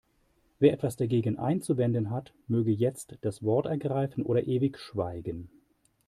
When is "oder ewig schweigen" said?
4.23-5.51